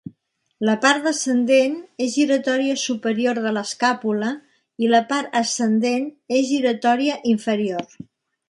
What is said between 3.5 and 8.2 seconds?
l'escàpula i la part ascendent és giratòria inferior.